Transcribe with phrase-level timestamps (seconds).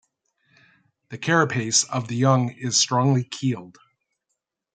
[1.09, 3.77] The carapace of the young is strongly keeled.